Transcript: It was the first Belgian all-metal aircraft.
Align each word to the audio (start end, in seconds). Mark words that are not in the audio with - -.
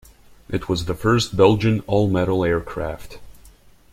It 0.49 0.67
was 0.67 0.85
the 0.85 0.95
first 0.95 1.37
Belgian 1.37 1.81
all-metal 1.85 2.43
aircraft. 2.43 3.19